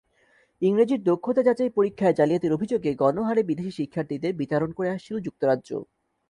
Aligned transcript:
ইংরেজির 0.61 1.01
দক্ষতা 1.03 1.41
যাচাই 1.43 1.71
পরীক্ষায় 1.77 2.17
জালিয়াতির 2.19 2.55
অভিযোগে 2.57 2.91
গণহারে 2.95 3.41
বিদেশি 3.43 3.71
শিক্ষার্থীদের 3.79 4.33
বিতাড়ন 4.41 4.71
করে 4.77 4.89
আসছিল 4.89 5.15
যুক্তরাজ্য। 5.19 5.69